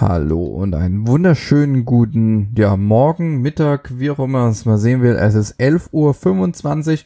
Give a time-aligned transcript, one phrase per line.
[0.00, 5.02] Hallo und einen wunderschönen guten ja, Morgen, Mittag, wie auch immer man es mal sehen
[5.02, 5.14] will.
[5.14, 6.98] Es ist 11.25 Uhr.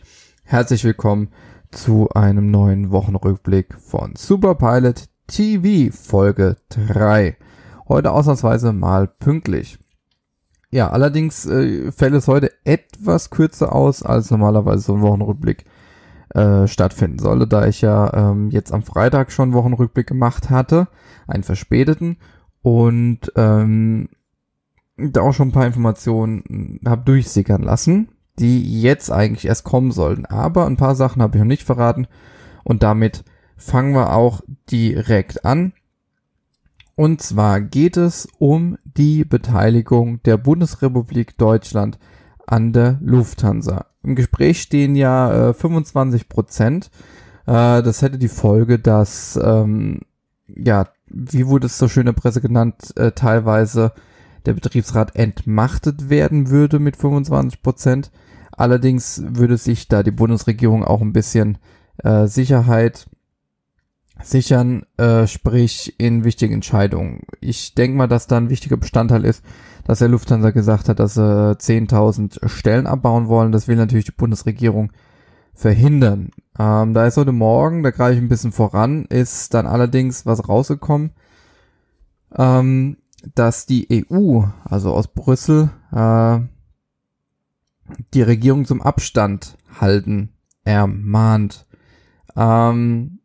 [0.45, 1.31] Herzlich willkommen
[1.73, 7.37] zu einem neuen Wochenrückblick von Superpilot TV Folge 3.
[7.89, 9.77] Heute ausnahmsweise mal pünktlich.
[10.71, 15.65] Ja, allerdings äh, fällt es heute etwas kürzer aus, als normalerweise so ein Wochenrückblick
[16.33, 20.87] äh, stattfinden sollte, da ich ja ähm, jetzt am Freitag schon Wochenrückblick gemacht hatte,
[21.27, 22.19] einen verspäteten
[22.65, 24.09] und ähm,
[24.97, 30.25] da auch schon ein paar Informationen habe durchsickern lassen, die jetzt eigentlich erst kommen sollten.
[30.25, 32.07] Aber ein paar Sachen habe ich noch nicht verraten
[32.65, 33.23] und damit
[33.59, 35.75] fangen wir auch direkt an.
[36.97, 41.99] Und zwar geht es um die Beteiligung der Bundesrepublik Deutschland
[42.47, 43.87] an der Lufthansa.
[44.03, 46.91] Im Gespräch stehen ja äh, 25 Prozent.
[47.47, 50.01] Äh, das hätte die Folge, dass ähm,
[50.47, 53.93] ja wie wurde es so schön in der Presse genannt, äh, teilweise
[54.47, 58.11] der Betriebsrat entmachtet werden würde mit 25 Prozent.
[58.53, 61.59] Allerdings würde sich da die Bundesregierung auch ein bisschen
[62.03, 63.07] äh, Sicherheit
[64.23, 67.23] sichern, äh, sprich in wichtigen Entscheidungen.
[67.41, 69.43] Ich denke mal, dass da ein wichtiger Bestandteil ist,
[69.85, 73.53] dass der Lufthansa gesagt hat, dass sie 10.000 Stellen abbauen wollen.
[73.53, 74.93] Das will natürlich die Bundesregierung
[75.55, 76.31] verhindern.
[76.59, 80.49] Ähm, da ist heute Morgen, da greife ich ein bisschen voran, ist dann allerdings was
[80.49, 81.13] rausgekommen,
[82.37, 82.99] ähm,
[83.35, 86.41] dass die EU, also aus Brüssel, äh,
[88.13, 90.31] die Regierung zum Abstand halten
[90.65, 91.67] ermahnt.
[92.37, 93.21] Ähm,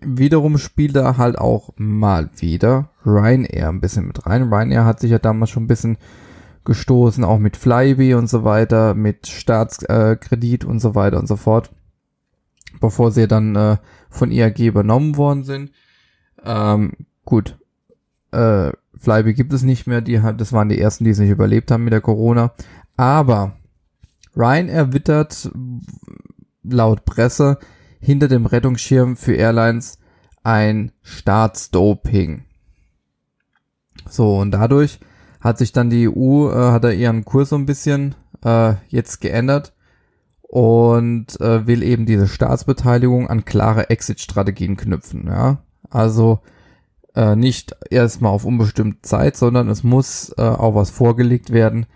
[0.00, 4.52] wiederum spielt da halt auch mal wieder Ryanair ein bisschen mit rein.
[4.52, 5.98] Ryanair hat sich ja damals schon ein bisschen
[6.68, 11.36] gestoßen, auch mit Flybe und so weiter, mit Staatskredit äh, und so weiter und so
[11.36, 11.70] fort,
[12.80, 13.76] bevor sie dann äh,
[14.10, 15.72] von IAG übernommen worden sind.
[16.44, 16.92] Ähm,
[17.24, 17.58] gut,
[18.30, 21.70] äh, Flybe gibt es nicht mehr, die das waren die ersten, die es nicht überlebt
[21.70, 22.52] haben mit der Corona.
[22.96, 23.56] Aber
[24.36, 25.50] Ryan erwittert
[26.62, 27.58] laut Presse
[27.98, 29.98] hinter dem Rettungsschirm für Airlines
[30.44, 32.44] ein Staatsdoping.
[34.08, 35.00] So, und dadurch
[35.40, 39.20] hat sich dann die EU, äh, hat er ihren Kurs so ein bisschen äh, jetzt
[39.20, 39.72] geändert
[40.42, 45.26] und äh, will eben diese Staatsbeteiligung an klare Exit-Strategien knüpfen.
[45.26, 45.58] Ja?
[45.90, 46.40] Also
[47.14, 51.86] äh, nicht erstmal auf unbestimmte Zeit, sondern es muss äh, auch was vorgelegt werden.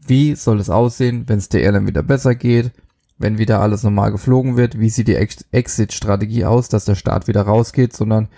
[0.00, 2.72] Wie soll es aussehen, wenn es der Airline wieder besser geht,
[3.18, 4.78] wenn wieder alles normal geflogen wird?
[4.78, 8.28] Wie sieht die Ex Exit-Strategie aus, dass der Staat wieder rausgeht, sondern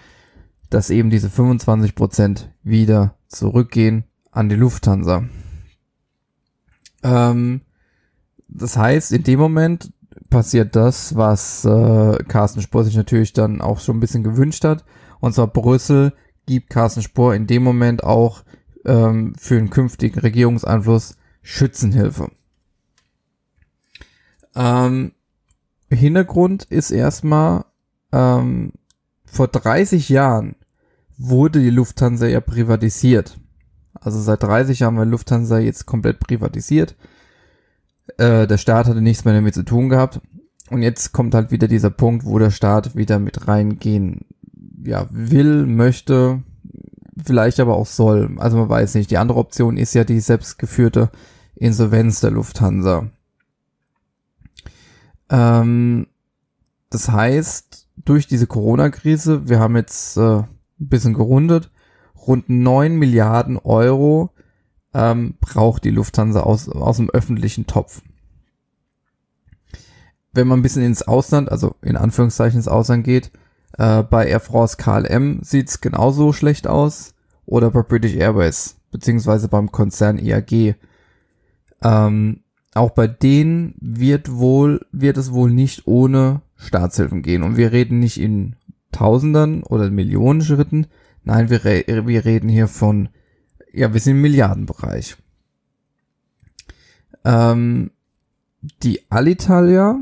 [0.68, 5.24] dass eben diese 25% wieder zurückgehen an die Lufthansa.
[7.02, 7.62] Ähm,
[8.48, 9.92] das heißt, in dem Moment
[10.28, 14.84] passiert das, was äh, Carsten Spohr sich natürlich dann auch schon ein bisschen gewünscht hat.
[15.20, 16.12] Und zwar Brüssel
[16.46, 18.44] gibt Carsten Spohr in dem Moment auch
[18.84, 22.30] ähm, für einen künftigen Regierungseinfluss Schützenhilfe.
[24.54, 25.12] Ähm,
[25.90, 27.64] Hintergrund ist erstmal,
[28.12, 28.72] ähm,
[29.24, 30.56] vor 30 Jahren
[31.16, 33.38] wurde die Lufthansa ja privatisiert.
[33.94, 36.96] Also seit 30 Jahren war Lufthansa jetzt komplett privatisiert.
[38.18, 40.20] Äh, der Staat hatte nichts mehr damit zu tun gehabt.
[40.70, 44.20] Und jetzt kommt halt wieder dieser Punkt, wo der Staat wieder mit reingehen,
[44.84, 46.42] ja, will, möchte,
[47.22, 48.36] vielleicht aber auch soll.
[48.38, 49.10] Also man weiß nicht.
[49.10, 51.10] Die andere Option ist ja die selbstgeführte
[51.56, 53.10] Insolvenz der Lufthansa.
[55.28, 56.06] Ähm,
[56.88, 61.70] das heißt, durch diese Corona-Krise, wir haben jetzt äh, ein bisschen gerundet,
[62.30, 64.30] rund 9 Milliarden Euro
[64.94, 68.02] ähm, braucht die Lufthansa aus, aus dem öffentlichen Topf.
[70.32, 73.32] Wenn man ein bisschen ins Ausland, also in Anführungszeichen ins Ausland geht,
[73.78, 77.14] äh, bei Air France KLM sieht's genauso schlecht aus
[77.46, 80.76] oder bei British Airways, beziehungsweise beim Konzern IAG.
[81.82, 87.42] Ähm, auch bei denen wird wohl, wird es wohl nicht ohne Staatshilfen gehen.
[87.42, 88.54] Und wir reden nicht in
[88.92, 90.86] Tausendern oder Millionen Schritten,
[91.24, 93.08] Nein, wir, re wir reden hier von,
[93.72, 95.16] ja, wir sind im Milliardenbereich.
[97.24, 97.90] Ähm,
[98.82, 100.00] die Alitalia,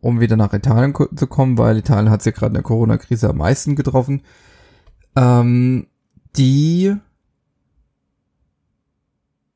[0.00, 3.38] um wieder nach Italien zu kommen, weil Italien hat sich gerade in der Corona-Krise am
[3.38, 4.22] meisten getroffen,
[5.16, 5.86] ähm,
[6.36, 6.96] die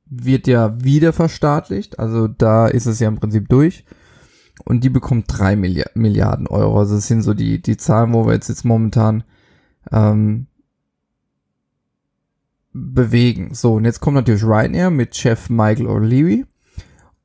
[0.06, 3.84] wird ja wieder verstaatlicht, also da ist es ja im Prinzip durch.
[4.64, 6.78] Und die bekommt drei Milliarden Euro.
[6.78, 9.22] Also das sind so die, die Zahlen, wo wir jetzt, jetzt momentan
[9.92, 10.46] ähm,
[12.76, 13.54] bewegen.
[13.54, 16.44] So, und jetzt kommt natürlich Ryanair mit Chef Michael O'Leary.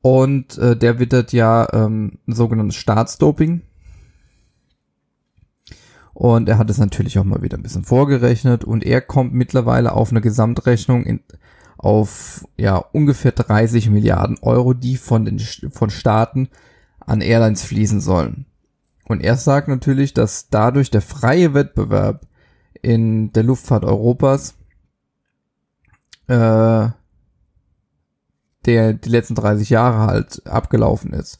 [0.02, 3.62] Und äh, der wittert ja ähm, sogenanntes Staatsdoping.
[6.14, 9.94] Und er hat es natürlich auch mal wieder ein bisschen vorgerechnet und er kommt mittlerweile
[9.94, 11.22] auf eine Gesamtrechnung in,
[11.78, 16.50] auf ja ungefähr 30 Milliarden Euro, die von den von Staaten
[17.00, 18.46] an Airlines fließen sollen.
[19.06, 22.28] Und er sagt natürlich, dass dadurch der freie Wettbewerb
[22.82, 24.56] in der Luftfahrt Europas
[26.32, 26.90] äh,
[28.66, 31.40] der die letzten 30 Jahre halt abgelaufen ist,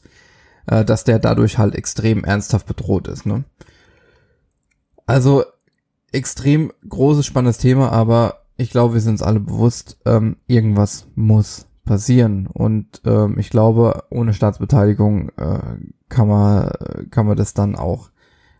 [0.66, 3.24] äh, dass der dadurch halt extrem ernsthaft bedroht ist.
[3.24, 3.44] Ne?
[5.06, 5.44] Also
[6.12, 11.66] extrem großes, spannendes Thema, aber ich glaube, wir sind uns alle bewusst, ähm, irgendwas muss
[11.84, 12.46] passieren.
[12.46, 15.76] Und ähm, ich glaube, ohne Staatsbeteiligung äh,
[16.08, 16.70] kann man
[17.10, 18.10] kann man das dann auch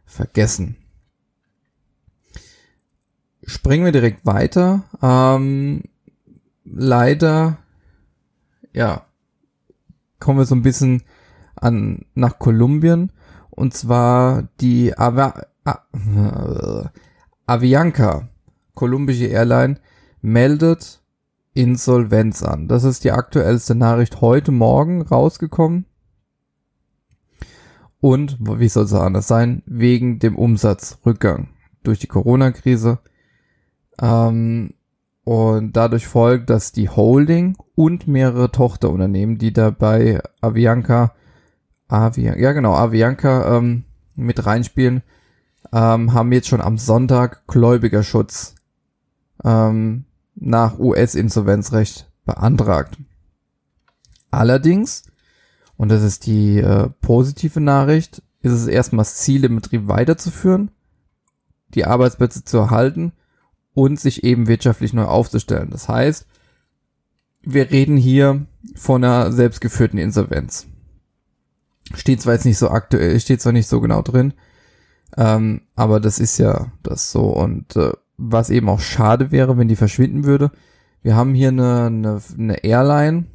[0.06, 0.76] vergessen.
[3.44, 4.84] Springen wir direkt weiter.
[5.02, 5.82] Ähm,
[6.72, 7.58] leider,
[8.72, 9.06] ja,
[10.18, 11.02] kommen wir so ein bisschen
[11.54, 13.12] an nach Kolumbien
[13.50, 16.84] und zwar die Ava, äh,
[17.46, 18.28] Avianca,
[18.74, 19.78] kolumbische Airline,
[20.20, 21.02] meldet
[21.54, 22.68] Insolvenz an.
[22.68, 25.84] Das ist die aktuellste Nachricht heute Morgen rausgekommen.
[28.00, 29.62] Und wie soll es anders sein?
[29.66, 31.50] Wegen dem Umsatzrückgang
[31.82, 32.98] durch die Corona-Krise.
[34.00, 34.74] Ähm,
[35.24, 41.14] und dadurch folgt, dass die Holding und mehrere Tochterunternehmen, die dabei Avianca,
[41.88, 43.84] Avian, ja genau, Avianca ähm,
[44.16, 45.02] mit reinspielen,
[45.72, 48.56] ähm, haben jetzt schon am Sonntag Gläubigerschutz
[49.44, 50.04] ähm,
[50.34, 52.98] nach US-Insolvenzrecht beantragt.
[54.30, 55.04] Allerdings,
[55.76, 60.72] und das ist die äh, positive Nachricht, ist es erstmal das Ziel, den Betrieb weiterzuführen,
[61.74, 63.12] die Arbeitsplätze zu erhalten
[63.74, 65.70] und sich eben wirtschaftlich neu aufzustellen.
[65.70, 66.26] Das heißt,
[67.42, 70.66] wir reden hier von einer selbstgeführten Insolvenz.
[71.94, 74.34] Steht zwar jetzt nicht so aktuell, steht zwar nicht so genau drin,
[75.16, 77.24] ähm, aber das ist ja das so.
[77.24, 80.52] Und äh, was eben auch schade wäre, wenn die verschwinden würde.
[81.02, 83.26] Wir haben hier eine, eine, eine Airline,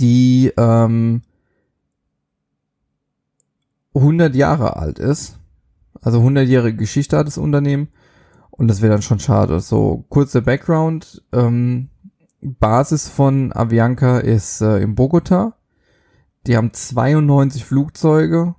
[0.00, 1.22] die ähm,
[3.94, 5.38] 100 Jahre alt ist.
[6.00, 7.88] Also 100-jährige Geschichte hat das Unternehmen
[8.58, 9.60] und das wäre dann schon schade.
[9.60, 11.22] So, kurzer Background.
[11.32, 11.90] Ähm,
[12.40, 15.56] Basis von Avianca ist äh, in Bogota.
[16.46, 18.56] Die haben 92 Flugzeuge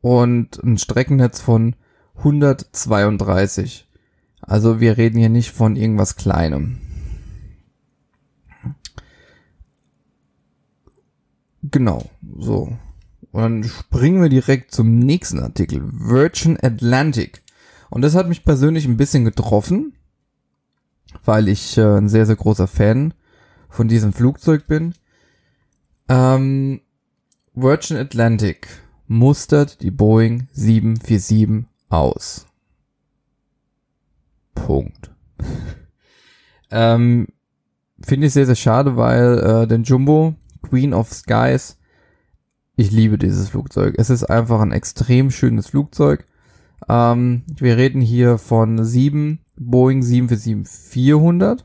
[0.00, 1.76] und ein Streckennetz von
[2.16, 3.88] 132.
[4.40, 6.80] Also wir reden hier nicht von irgendwas Kleinem.
[11.62, 12.76] Genau, so.
[13.30, 15.82] Und dann springen wir direkt zum nächsten Artikel.
[15.84, 17.43] Virgin Atlantic
[17.94, 19.94] und das hat mich persönlich ein bisschen getroffen,
[21.24, 23.14] weil ich äh, ein sehr, sehr großer Fan
[23.68, 24.94] von diesem Flugzeug bin.
[26.08, 26.80] Ähm,
[27.54, 28.66] Virgin Atlantic
[29.06, 32.46] mustert die Boeing 747 aus.
[34.56, 35.12] Punkt.
[36.72, 37.28] ähm,
[38.04, 41.78] Finde ich sehr, sehr schade, weil äh, den Jumbo, Queen of Skies,
[42.74, 43.94] ich liebe dieses Flugzeug.
[43.98, 46.26] Es ist einfach ein extrem schönes Flugzeug.
[46.88, 51.64] Ähm, wir reden hier von sieben Boeing 747-400.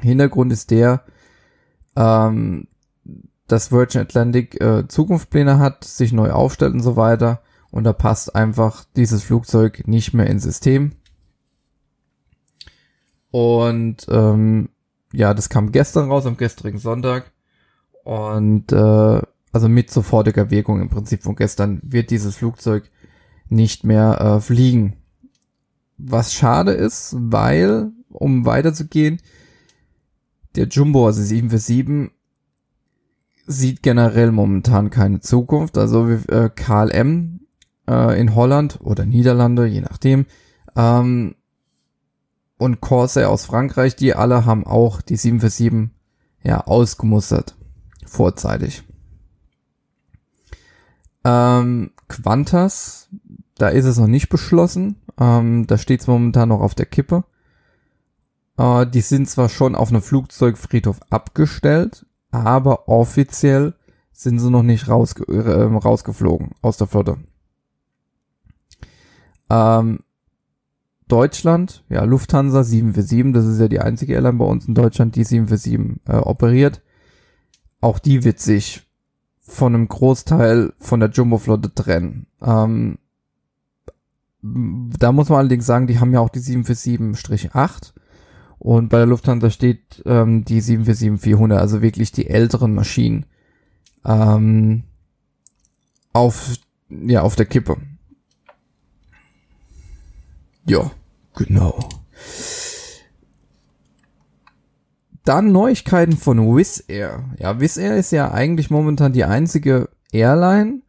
[0.00, 1.02] Hintergrund ist der,
[1.96, 2.68] ähm,
[3.46, 7.42] dass Virgin Atlantic äh, Zukunftspläne hat, sich neu aufstellt und so weiter.
[7.70, 10.92] Und da passt einfach dieses Flugzeug nicht mehr ins System.
[13.30, 14.70] Und ähm,
[15.12, 17.32] ja, das kam gestern raus, am gestrigen Sonntag.
[18.04, 22.90] Und äh, also mit sofortiger Wirkung im Prinzip von gestern wird dieses Flugzeug
[23.50, 24.96] nicht mehr äh, fliegen.
[25.96, 29.20] Was schade ist, weil, um weiterzugehen,
[30.54, 32.12] der Jumbo, also 747,
[33.46, 35.78] sieht generell momentan keine Zukunft.
[35.78, 37.40] Also äh, KLM
[37.88, 40.26] äh, in Holland oder Niederlande, je nachdem,
[40.76, 41.34] ähm,
[42.58, 45.90] und Corsair aus Frankreich, die alle haben auch die 747
[46.42, 47.56] ja ausgemustert.
[48.04, 48.82] Vorzeitig.
[51.24, 53.08] Ähm, Qantas
[53.58, 54.96] da ist es noch nicht beschlossen.
[55.18, 57.24] Ähm, da steht es momentan noch auf der Kippe.
[58.56, 63.74] Äh, die sind zwar schon auf einem Flugzeugfriedhof abgestellt, aber offiziell
[64.12, 67.18] sind sie noch nicht rausge äh, rausgeflogen aus der Flotte.
[69.50, 70.00] Ähm,
[71.06, 75.24] Deutschland, ja, Lufthansa 747, das ist ja die einzige Airline bei uns in Deutschland, die
[75.24, 76.82] 747 äh, operiert.
[77.80, 78.86] Auch die wird sich
[79.38, 82.26] von einem Großteil von der Jumbo-Flotte trennen.
[82.42, 82.98] Ähm,
[84.42, 87.92] da muss man allerdings sagen, die haben ja auch die 747-8
[88.58, 93.26] und bei der Lufthansa steht ähm, die 747-400, also wirklich die älteren Maschinen
[94.04, 94.84] ähm,
[96.12, 96.54] auf
[96.88, 97.76] ja auf der Kippe.
[100.64, 100.90] Ja,
[101.34, 101.88] genau.
[105.24, 107.24] Dann Neuigkeiten von Wizz Air.
[107.38, 110.82] Ja, Wizz Air ist ja eigentlich momentan die einzige Airline,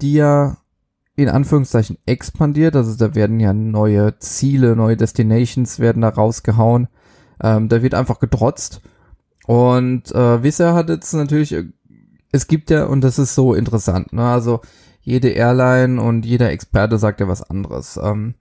[0.00, 0.58] die ja
[1.18, 2.76] in Anführungszeichen expandiert.
[2.76, 6.86] Also da werden ja neue Ziele, neue Destinations werden da rausgehauen.
[7.42, 8.82] Ähm, da wird einfach getrotzt.
[9.44, 11.56] Und äh, Air hat jetzt natürlich,
[12.30, 14.28] es gibt ja, und das ist so interessant, ne?
[14.28, 14.60] Also
[15.00, 17.98] jede Airline und jeder Experte sagt ja was anderes.
[18.00, 18.34] Ähm,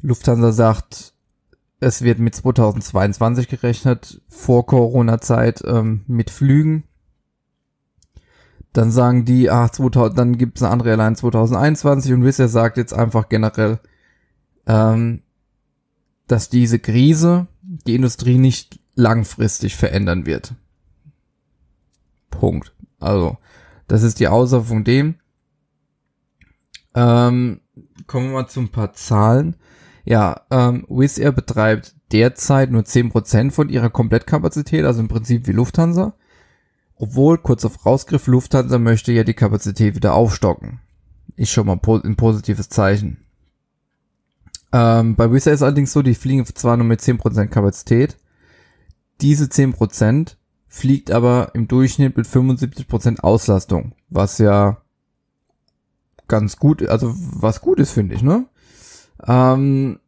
[0.00, 1.12] Lufthansa sagt,
[1.80, 6.84] es wird mit 2022 gerechnet, vor Corona-Zeit ähm, mit Flügen.
[8.72, 12.76] Dann sagen die, ach, 2000, dann gibt es eine andere Airline 2021 und Wizz sagt
[12.76, 13.80] jetzt einfach generell,
[14.66, 15.22] ähm,
[16.28, 20.54] dass diese Krise die Industrie nicht langfristig verändern wird.
[22.30, 22.72] Punkt.
[23.00, 23.38] Also,
[23.88, 25.16] das ist die Aussage von dem.
[26.94, 27.60] Ähm,
[28.06, 29.56] kommen wir mal zu ein paar Zahlen.
[30.04, 35.52] Ja, ähm, Wizz Air betreibt derzeit nur 10% von ihrer Komplettkapazität, also im Prinzip wie
[35.52, 36.14] Lufthansa.
[37.02, 40.80] Obwohl, kurz auf Rausgriff, Lufthansa möchte ja die Kapazität wieder aufstocken.
[41.34, 43.24] Ist schon mal ein positives Zeichen.
[44.70, 48.18] Ähm, bei Wizz Air ist allerdings so, die fliegen zwar nur mit 10% Kapazität.
[49.22, 50.36] Diese 10%
[50.68, 54.82] fliegt aber im Durchschnitt mit 75% Auslastung, was ja
[56.28, 58.44] ganz gut, also was gut ist, finde ich, ne?
[59.26, 60.00] Ähm,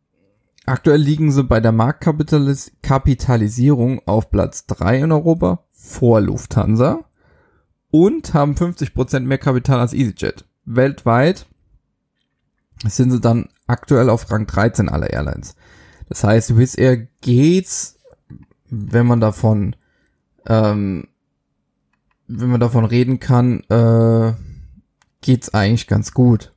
[0.67, 7.05] aktuell liegen sie bei der Marktkapitalisierung auf Platz 3 in Europa vor Lufthansa
[7.91, 10.45] und haben 50% mehr Kapital als EasyJet.
[10.65, 11.47] Weltweit
[12.85, 15.57] sind sie dann aktuell auf Rang 13 aller Airlines.
[16.09, 17.99] Das heißt, Wizz Air geht's,
[18.69, 19.77] wenn man davon,
[20.47, 21.09] ähm,
[22.29, 24.33] wenn man davon reden kann, äh,
[25.21, 26.52] geht's eigentlich ganz gut.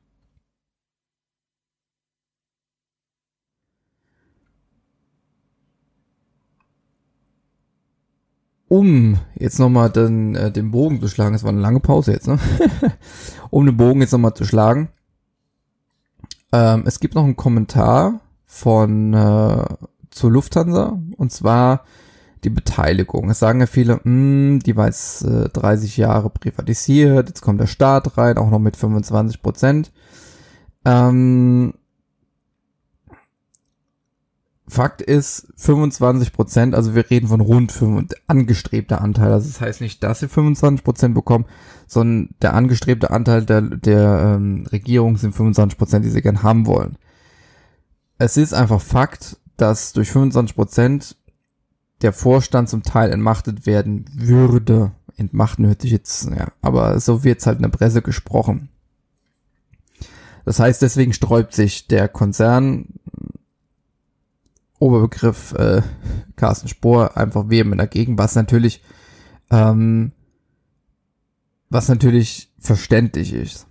[8.76, 12.28] Um jetzt nochmal den, äh, den Bogen zu schlagen, es war eine lange Pause jetzt,
[12.28, 12.40] ne?
[13.50, 14.90] um den Bogen jetzt nochmal zu schlagen.
[16.52, 19.66] Ähm, es gibt noch einen Kommentar von äh,
[20.12, 21.84] zur Lufthansa und zwar
[22.44, 23.30] die Beteiligung.
[23.30, 27.62] Es sagen ja viele, mh, hm, die war jetzt äh, 30 Jahre privatisiert, jetzt kommt
[27.62, 29.92] der Staat rein, auch noch mit 25 Prozent.
[30.84, 31.74] Ähm,
[34.68, 39.32] Fakt ist 25 Prozent, also wir reden von rund 5, angestrebter Anteil.
[39.32, 41.46] Also das heißt nicht, dass sie 25 Prozent bekommen,
[41.88, 46.66] sondern der angestrebte Anteil der, der ähm, Regierung sind 25 Prozent, die sie gern haben
[46.66, 46.98] wollen.
[48.18, 51.16] Es ist einfach Fakt, dass durch 25 Prozent
[52.02, 54.92] der Vorstand zum Teil entmachtet werden würde.
[55.16, 58.70] Entmachten hört sich jetzt, ja, aber so wird's halt in der Presse gesprochen.
[60.44, 62.88] Das heißt, deswegen sträubt sich der Konzern
[64.80, 65.82] Oberbegriff äh,
[66.36, 68.82] Carsten Spohr einfach vehement dagegen, was natürlich
[69.52, 70.12] ähm,
[71.70, 73.68] was natürlich verständlich ist.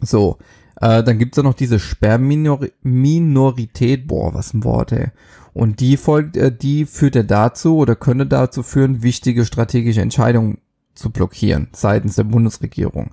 [0.00, 0.38] So,
[0.80, 5.08] äh, dann gibt's ja noch diese Sperrminorität, boah, was ein Wort, ey.
[5.54, 10.58] Und die folgt, äh, die führt ja dazu oder könnte dazu führen, wichtige strategische Entscheidungen
[10.94, 13.12] zu blockieren seitens der Bundesregierung.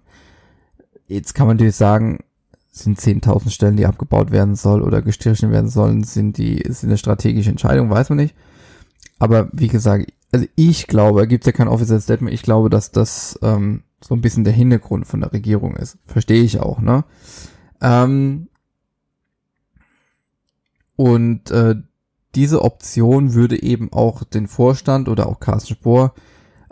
[1.07, 2.19] Jetzt kann man natürlich sagen,
[2.71, 6.97] sind 10.000 Stellen, die abgebaut werden soll oder gestrichen werden sollen, sind die, ist eine
[6.97, 8.35] strategische Entscheidung, weiß man nicht.
[9.17, 13.38] Aber wie gesagt, also ich glaube, gibt ja kein offizielles Statement, ich glaube, dass das
[13.41, 15.97] ähm, so ein bisschen der Hintergrund von der Regierung ist.
[16.05, 17.03] Verstehe ich auch, ne?
[17.81, 18.47] Ähm,
[20.95, 21.75] und äh,
[22.35, 26.13] diese Option würde eben auch den Vorstand oder auch Carsten Spohr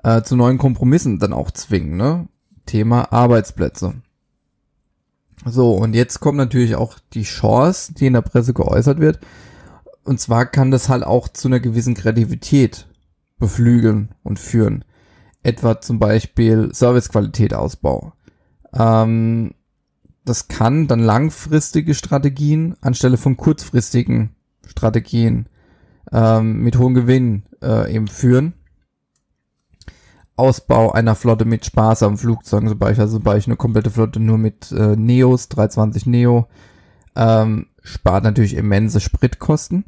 [0.03, 2.27] äh, zu neuen Kompromissen dann auch zwingen, ne?
[2.65, 3.95] Thema Arbeitsplätze.
[5.49, 9.19] So, und jetzt kommt natürlich auch die Chance, die in der Presse geäußert wird.
[10.03, 12.87] Und zwar kann das halt auch zu einer gewissen Kreativität
[13.39, 14.83] beflügeln und führen.
[15.43, 18.13] Etwa zum Beispiel Servicequalität Ausbau.
[18.73, 19.53] Ähm,
[20.25, 24.35] das kann dann langfristige Strategien anstelle von kurzfristigen
[24.65, 25.47] Strategien
[26.11, 28.53] ähm, mit hohem Gewinn äh, eben führen.
[30.37, 34.37] Ausbau einer Flotte mit sparsamen Flugzeugen, zum Beispiel, also zum Beispiel eine komplette Flotte nur
[34.37, 36.47] mit äh, Neos, 320 Neo,
[37.15, 39.85] ähm, spart natürlich immense Spritkosten.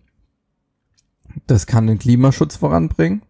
[1.45, 3.21] Das kann den Klimaschutz voranbringen.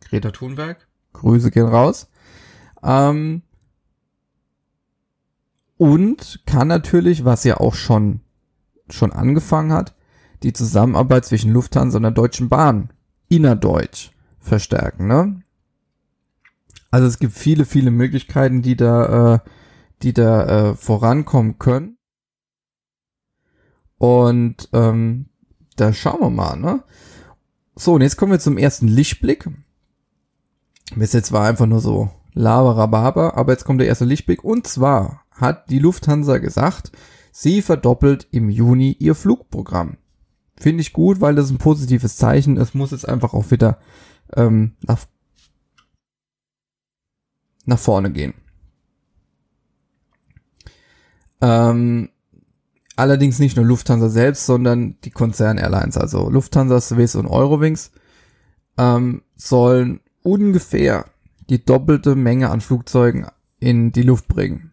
[0.00, 2.08] Greta Thunberg, Grüße gehen raus.
[2.82, 3.42] Ähm,
[5.76, 8.20] und kann natürlich, was ja auch schon,
[8.90, 9.94] schon angefangen hat,
[10.42, 12.90] die Zusammenarbeit zwischen Lufthansa und der Deutschen Bahn
[13.28, 15.06] innerdeutsch verstärken.
[15.06, 15.42] Ne?
[16.90, 19.38] Also es gibt viele, viele Möglichkeiten, die da, äh,
[20.02, 21.98] die da äh, vorankommen können.
[23.98, 25.26] Und ähm,
[25.76, 26.82] da schauen wir mal, ne?
[27.74, 29.48] So, und jetzt kommen wir zum ersten Lichtblick.
[30.94, 34.44] Bis jetzt war einfach nur so Laberababa, aber jetzt kommt der erste Lichtblick.
[34.44, 36.92] Und zwar hat die Lufthansa gesagt,
[37.32, 39.98] sie verdoppelt im Juni ihr Flugprogramm.
[40.58, 42.56] Finde ich gut, weil das ein positives Zeichen.
[42.56, 43.78] Es muss jetzt einfach auch wieder
[44.34, 45.04] ähm, nach,
[47.66, 48.34] nach vorne gehen.
[51.40, 52.08] Ähm,
[52.96, 57.90] allerdings nicht nur Lufthansa selbst, sondern die Konzern-Airlines, also Lufthansa, Swiss und Eurowings,
[58.78, 61.06] ähm, sollen ungefähr
[61.50, 63.26] die doppelte Menge an Flugzeugen
[63.60, 64.72] in die Luft bringen.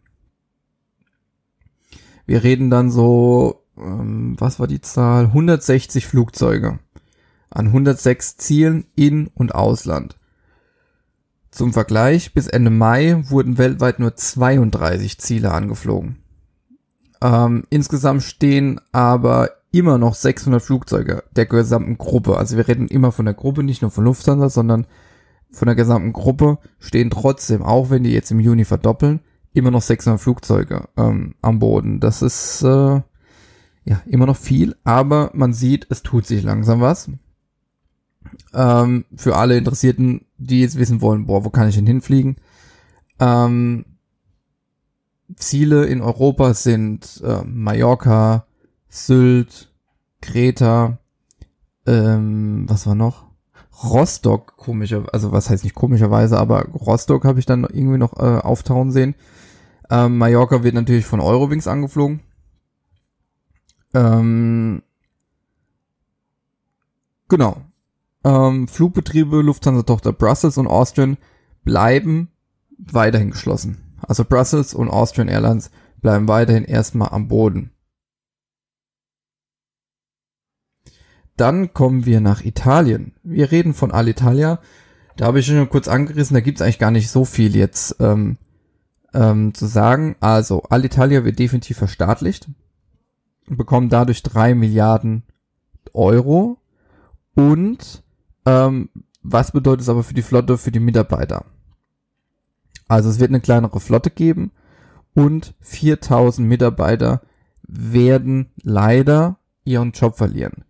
[2.26, 5.26] Wir reden dann so, ähm, was war die Zahl?
[5.26, 6.80] 160 Flugzeuge
[7.54, 10.18] an 106 Zielen in und Ausland.
[11.54, 16.18] Zum Vergleich, bis Ende Mai wurden weltweit nur 32 Ziele angeflogen.
[17.22, 22.38] Ähm, insgesamt stehen aber immer noch 600 Flugzeuge der gesamten Gruppe.
[22.38, 24.88] Also wir reden immer von der Gruppe, nicht nur von Lufthansa, sondern
[25.52, 29.20] von der gesamten Gruppe stehen trotzdem, auch wenn die jetzt im Juni verdoppeln,
[29.54, 32.00] immer noch 600 Flugzeuge ähm, am Boden.
[32.00, 33.02] Das ist äh,
[33.86, 37.12] ja immer noch viel, aber man sieht, es tut sich langsam was.
[38.56, 42.38] Ähm, für alle Interessierten, die jetzt wissen wollen, boah, wo kann ich denn hinfliegen?
[43.20, 43.86] Ähm,
[45.36, 48.46] Ziele in Europa sind äh, Mallorca,
[48.90, 49.72] Sylt,
[50.22, 51.00] Kreta,
[51.86, 53.26] ähm, was war noch?
[53.84, 58.40] Rostock, komischer, also was heißt nicht komischerweise, aber Rostock habe ich dann irgendwie noch äh,
[58.40, 59.16] auftauchen sehen.
[59.90, 62.22] Ähm, Mallorca wird natürlich von Eurowings angeflogen.
[63.94, 64.84] Ähm,
[67.28, 67.58] genau.
[68.24, 71.18] Ähm, Flugbetriebe Lufthansa-Tochter Brussels und Austrian
[71.64, 72.30] bleiben
[72.78, 73.98] weiterhin geschlossen.
[74.02, 77.72] Also Brussels und Austrian Airlines bleiben weiterhin erstmal am Boden.
[81.36, 83.14] Dann kommen wir nach Italien.
[83.24, 84.60] Wir reden von Alitalia.
[85.18, 87.96] Da habe ich schon kurz angerissen, da gibt es eigentlich gar nicht so viel jetzt
[88.00, 88.38] ähm,
[89.14, 90.16] ähm, zu sagen.
[90.20, 92.50] Also, Alitalia wird definitiv verstaatlicht,
[93.48, 95.24] bekommen dadurch drei Milliarden
[95.94, 96.60] Euro.
[97.36, 98.04] Und
[98.46, 98.90] ähm,
[99.22, 101.46] was bedeutet es aber für die Flotte, für die Mitarbeiter?
[102.88, 104.52] Also es wird eine kleinere Flotte geben
[105.14, 107.22] und 4000 Mitarbeiter
[107.64, 110.66] werden leider ihren Job verlieren.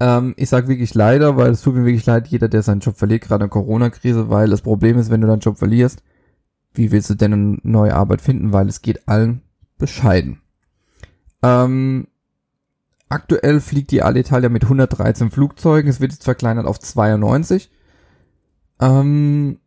[0.00, 2.96] Ähm, ich sage wirklich leider, weil es tut mir wirklich leid, jeder, der seinen Job
[2.96, 6.02] verliert, gerade in der Corona-Krise, weil das Problem ist, wenn du deinen Job verlierst,
[6.74, 9.42] wie willst du denn eine neue Arbeit finden, weil es geht allen
[9.78, 10.40] bescheiden.
[11.42, 12.08] Ähm,
[13.08, 17.70] aktuell fliegt die Alitalia mit 113 Flugzeugen, es wird jetzt verkleinert auf 92.
[18.80, 19.58] Ähm,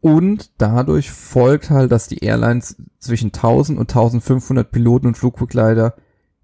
[0.00, 5.94] und dadurch folgt halt, dass die Airlines zwischen 1000 und 1500 Piloten und Flugbegleiter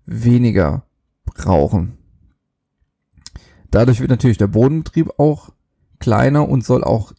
[0.04, 0.84] weniger
[1.24, 1.98] brauchen.
[3.70, 5.50] Dadurch wird natürlich der Bodenbetrieb auch
[5.98, 7.12] kleiner und soll auch,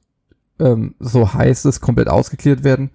[0.60, 2.91] ähm, so heißt es, komplett ausgeklärt werden.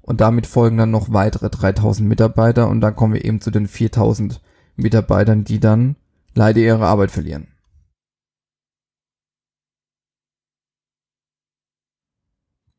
[0.00, 3.66] Und damit folgen dann noch weitere 3000 Mitarbeiter und dann kommen wir eben zu den
[3.66, 4.40] 4000
[4.76, 5.96] Mitarbeitern, die dann
[6.34, 7.48] leider ihre Arbeit verlieren.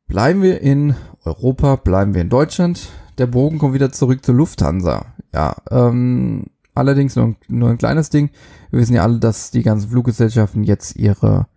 [0.08, 2.90] Bleiben wir in Europa, bleiben wir in Deutschland.
[3.18, 5.14] Der Bogen kommt wieder zurück zur Lufthansa.
[5.34, 8.30] Ja, ähm, allerdings nur, nur ein kleines Ding.
[8.70, 11.48] Wir wissen ja alle, dass die ganzen Fluggesellschaften jetzt ihre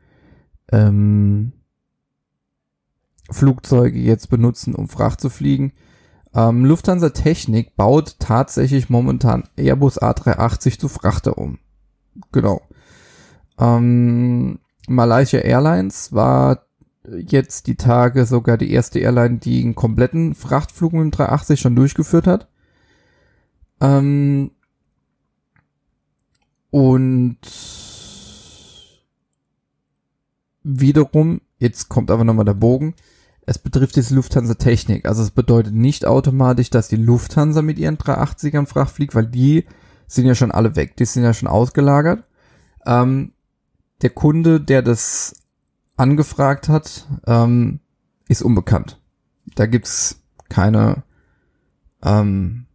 [0.72, 1.52] ähm,
[3.30, 5.72] Flugzeuge jetzt benutzen, um Fracht zu fliegen.
[6.34, 11.58] Ähm, Lufthansa Technik baut tatsächlich momentan Airbus A380 zu Frachter um.
[12.32, 12.62] Genau.
[13.58, 16.66] Ähm, Malaysia Airlines war
[17.04, 21.76] jetzt die Tage sogar die erste Airline, die einen kompletten Frachtflug mit dem 380 schon
[21.76, 22.48] durchgeführt hat.
[23.80, 24.52] Ähm
[26.70, 27.38] und
[30.62, 32.94] wiederum, jetzt kommt aber nochmal der Bogen,
[33.50, 35.06] es betrifft diese Lufthansa Technik.
[35.06, 39.64] Also es bedeutet nicht automatisch, dass die Lufthansa mit ihren 380ern Fracht fliegt, weil die
[40.06, 42.22] sind ja schon alle weg, die sind ja schon ausgelagert.
[42.86, 43.32] Ähm,
[44.02, 45.34] der Kunde, der das
[45.96, 47.80] angefragt hat, ähm,
[48.28, 49.00] ist unbekannt.
[49.56, 51.02] Da gibt's keine,
[52.04, 52.66] ähm,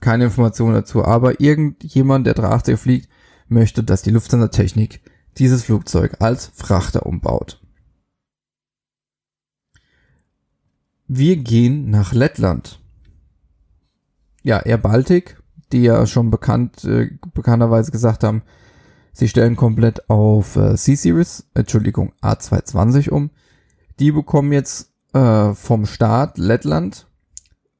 [0.00, 1.04] keine Informationen dazu.
[1.04, 3.08] Aber irgendjemand, der 380 fliegt,
[3.48, 5.02] möchte, dass die Lufthansa Technik
[5.36, 7.60] dieses Flugzeug als Frachter umbaut.
[11.08, 12.80] Wir gehen nach Lettland.
[14.42, 15.42] Ja, Air Baltic,
[15.72, 18.42] die ja schon bekannt, äh, bekannterweise gesagt haben,
[19.12, 23.30] Sie stellen komplett auf äh, C-Series, Entschuldigung, A220 um.
[23.98, 27.08] Die bekommen jetzt äh, vom Staat Lettland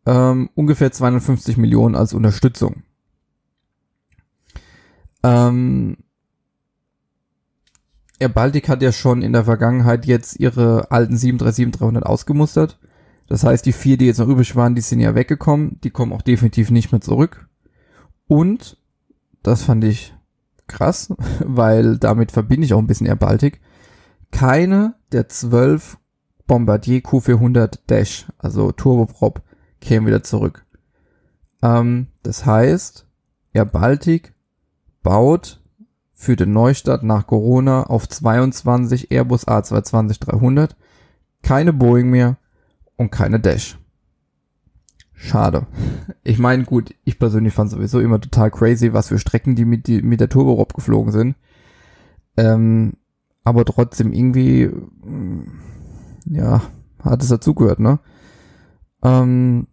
[0.05, 2.83] ähm, ungefähr 250 Millionen als Unterstützung.
[5.23, 5.99] Ähm,
[8.19, 12.81] Air Baltic hat ja schon in der Vergangenheit jetzt ihre alten 737-300 ausgemustert.
[13.29, 15.79] Das heißt, die vier, die jetzt noch übrig waren, die sind ja weggekommen.
[15.85, 17.47] Die kommen auch definitiv nicht mehr zurück.
[18.27, 18.79] Und,
[19.43, 20.15] das fand ich
[20.67, 21.15] krass,
[21.45, 23.61] weil damit verbinde ich auch ein bisschen Air Baltic.
[24.31, 25.99] Keine der zwölf
[26.47, 29.43] Bombardier Q400 Dash, also Turboprop,
[29.81, 30.65] kämen wieder zurück.
[31.63, 33.07] Ähm, das heißt,
[33.53, 34.35] Air Baltic
[35.03, 35.61] baut
[36.15, 40.71] für den Neustart nach Corona auf 22 Airbus A220-300
[41.43, 42.37] keine Boeing mehr
[42.99, 43.79] und keine Dash.
[45.15, 45.67] Schade.
[46.23, 49.87] Ich meine, gut, ich persönlich fand sowieso immer total crazy, was für Strecken die mit,
[49.87, 51.37] die, mit der Turboprop geflogen sind.
[52.37, 52.93] Ähm,
[53.43, 55.43] aber trotzdem irgendwie, mm,
[56.27, 56.63] ja,
[57.03, 57.99] hat es dazugehört, ne?
[59.03, 59.67] Ähm,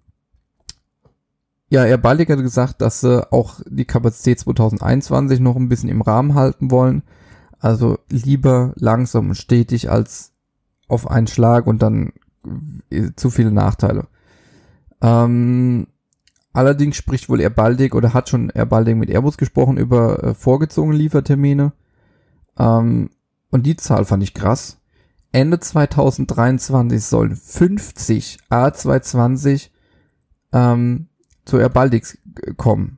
[1.69, 6.01] ja, Air Baltic hat gesagt, dass sie auch die Kapazität 2021 noch ein bisschen im
[6.01, 7.03] Rahmen halten wollen.
[7.59, 10.31] Also lieber langsam und stetig als
[10.87, 12.13] auf einen Schlag und dann
[13.15, 14.07] zu viele Nachteile.
[15.01, 15.87] Ähm,
[16.53, 20.33] allerdings spricht wohl Air Baltic oder hat schon Air Baltic mit Airbus gesprochen über äh,
[20.33, 21.73] vorgezogene Liefertermine.
[22.57, 23.09] Ähm,
[23.51, 24.79] und die Zahl fand ich krass.
[25.31, 29.69] Ende 2023 sollen 50 A220
[30.53, 31.07] ähm,
[31.43, 32.17] zu Air Baltics
[32.57, 32.97] kommen.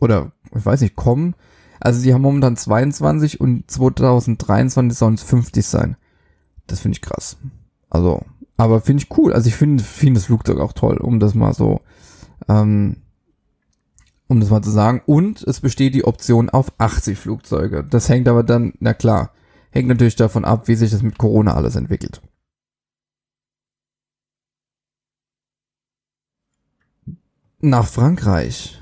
[0.00, 1.34] Oder, ich weiß nicht, kommen.
[1.78, 5.96] Also sie haben momentan 22 und 2023 sollen es 50 sein.
[6.70, 7.36] Das finde ich krass.
[7.88, 8.22] Also,
[8.56, 9.32] aber finde ich cool.
[9.32, 11.80] Also ich finde find das Flugzeug auch toll, um das mal so,
[12.48, 12.96] ähm,
[14.28, 15.02] um das mal zu sagen.
[15.06, 17.84] Und es besteht die Option auf 80 Flugzeuge.
[17.84, 19.32] Das hängt aber dann, na klar,
[19.70, 22.20] hängt natürlich davon ab, wie sich das mit Corona alles entwickelt.
[27.60, 28.80] nach Frankreich.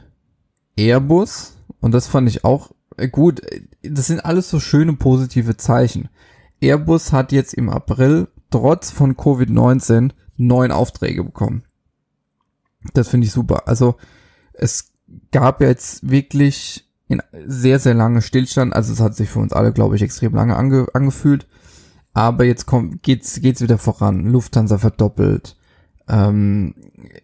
[0.76, 3.42] Airbus, und das fand ich auch äh, gut,
[3.82, 6.08] das sind alles so schöne positive Zeichen.
[6.60, 11.64] Airbus hat jetzt im April trotz von Covid-19 neun Aufträge bekommen.
[12.94, 13.68] Das finde ich super.
[13.68, 13.96] Also
[14.52, 14.92] es
[15.30, 18.74] gab jetzt wirklich in sehr, sehr lange Stillstand.
[18.74, 21.46] Also es hat sich für uns alle, glaube ich, extrem lange ange angefühlt.
[22.12, 24.26] Aber jetzt kommt, geht's, geht's wieder voran.
[24.26, 25.56] Lufthansa verdoppelt.
[26.08, 26.74] Ähm,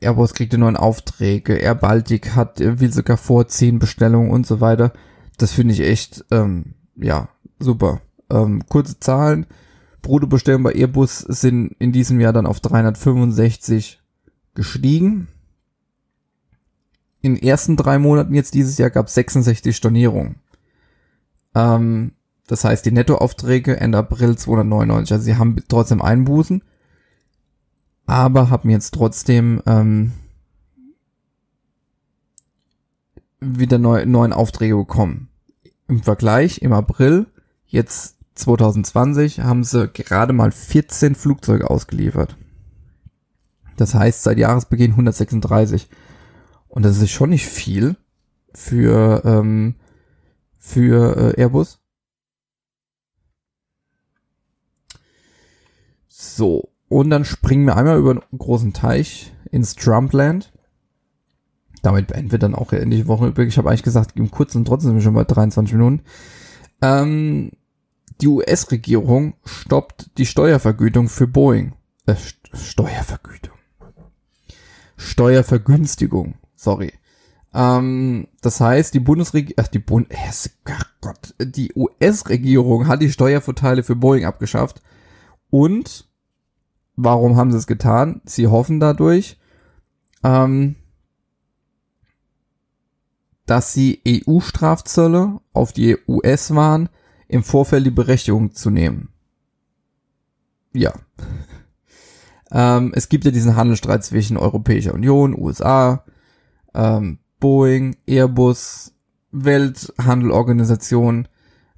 [0.01, 4.93] Airbus kriegt neuen Aufträge, Air Baltic hat, will sogar vorziehen, Bestellungen und so weiter.
[5.39, 8.03] Das finde ich echt, ähm, ja, super.
[8.31, 9.47] Ähm, kurze Zahlen.
[10.03, 14.03] Bruttobestellungen bei Airbus sind in diesem Jahr dann auf 365
[14.55, 15.29] gestiegen.
[17.23, 20.37] In den ersten drei Monaten jetzt dieses Jahr gab es 66 Stornierungen.
[21.55, 22.13] Ähm,
[22.47, 25.13] das heißt, die Nettoaufträge Ende April 299.
[25.13, 26.63] Also sie haben trotzdem Einbußen
[28.07, 30.13] aber habe mir jetzt trotzdem ähm,
[33.41, 35.29] wieder neu, neuen Aufträge bekommen.
[35.89, 37.27] Im Vergleich im April,
[37.75, 42.37] jetzt 2020, haben sie gerade mal 14 Flugzeuge ausgeliefert.
[43.77, 45.89] Das heißt seit Jahresbeginn 136.
[46.69, 47.97] Und das ist schon nicht viel
[48.53, 49.75] für, ähm,
[50.59, 51.81] für äh, Airbus.
[56.09, 60.53] So, und dann springen wir einmal über einen großen Teich ins Trumpland.
[61.83, 63.49] Damit beenden wir dann auch endlich Woche übrig.
[63.49, 66.03] Ich habe eigentlich gesagt, im kurzen trotzdem sind wir schon bei 23 Minuten.
[66.83, 67.51] Ähm,
[68.21, 71.75] die US-Regierung stoppt die Steuervergütung für Boeing.
[72.07, 72.15] Äh,
[72.53, 73.55] Steuervergütung.
[74.97, 76.93] Steuervergünstigung, sorry.
[77.53, 80.09] Ähm, das heißt, die Bundesregierung, ach, die Bund,
[80.65, 84.83] ach Gott, die US-Regierung hat die Steuervorteile für Boeing abgeschafft
[85.51, 86.09] und
[86.97, 88.21] Warum haben sie es getan?
[88.25, 89.39] Sie hoffen dadurch,
[90.23, 90.77] ähm,
[93.47, 96.89] dass sie EU-Strafzölle auf die US-Waren
[97.35, 99.09] im Vorfeld die Berechtigung zu nehmen.
[100.73, 100.93] Ja.
[102.51, 106.05] ähm, es gibt ja diesen Handelsstreit zwischen Europäischer Union, USA,
[106.75, 108.93] ähm, Boeing, Airbus,
[109.33, 111.29] Welthandelorganisation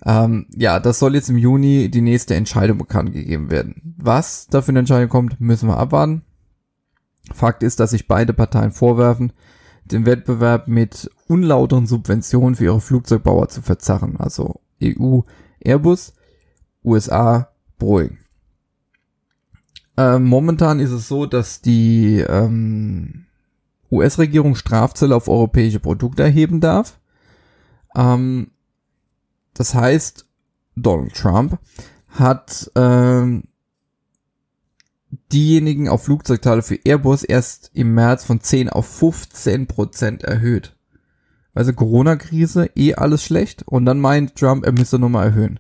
[0.05, 3.95] ähm, ja, das soll jetzt im Juni die nächste Entscheidung bekannt gegeben werden.
[3.97, 6.23] Was da für eine Entscheidung kommt, müssen wir abwarten.
[7.33, 9.33] Fakt ist, dass sich beide Parteien vorwerfen,
[9.85, 14.17] den Wettbewerb mit unlauteren Subventionen für ihre Flugzeugbauer zu verzerren.
[14.19, 15.21] Also EU
[15.67, 16.15] Airbus,
[16.85, 18.19] USA Boeing.
[19.97, 23.27] Ähm, momentan ist es so, dass die ähm,
[23.91, 26.99] US-Regierung Strafzölle auf europäische Produkte erheben darf.
[27.95, 28.51] Ähm,
[29.55, 30.27] das heißt,
[30.77, 31.59] Donald Trump
[32.09, 33.45] hat ähm,
[35.33, 40.76] diejenigen auf Flugzeugteile für Airbus erst im März von 10 auf 15 Prozent erhöht.
[41.57, 45.59] Also Corona-Krise, eh alles schlecht und dann meint Trump, er müsste nochmal erhöhen.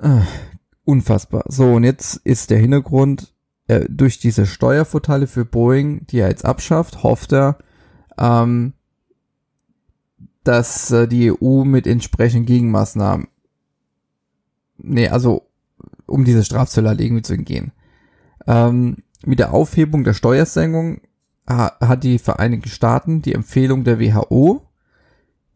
[0.00, 0.22] Äh,
[0.84, 1.44] unfassbar.
[1.48, 3.34] So, und jetzt ist der Hintergrund,
[3.66, 7.58] äh, durch diese Steuervorteile für Boeing, die er jetzt abschafft, hofft er,
[8.18, 8.72] ähm,
[10.44, 13.28] dass äh, die EU mit entsprechenden Gegenmaßnahmen,
[14.78, 15.46] nee, also
[16.06, 17.72] um diese Strafzölle halt irgendwie zu entgehen.
[18.46, 18.96] Ähm,
[19.26, 21.02] mit der Aufhebung der Steuersenkung
[21.46, 24.62] hat die Vereinigten Staaten die Empfehlung der WHO,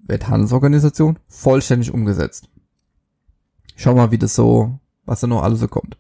[0.00, 2.48] Welthandelsorganisation, vollständig umgesetzt.
[3.76, 5.96] Schau mal, wie das so, was da noch alles so kommt.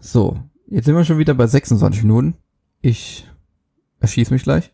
[0.00, 2.36] So, jetzt sind wir schon wieder bei 26 Minuten.
[2.80, 3.28] Ich
[4.00, 4.70] erschieße mich gleich.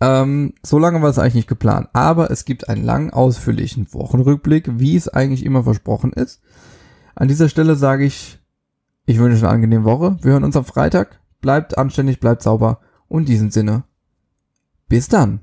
[0.00, 4.78] Ähm, so lange war es eigentlich nicht geplant, aber es gibt einen langen, ausführlichen Wochenrückblick,
[4.78, 6.40] wie es eigentlich immer versprochen ist.
[7.16, 8.38] An dieser Stelle sage ich,
[9.06, 10.18] ich wünsche eine angenehme Woche.
[10.22, 11.17] Wir hören uns am Freitag.
[11.40, 13.84] Bleibt anständig, bleibt sauber und in diesem Sinne,
[14.88, 15.40] bis dann.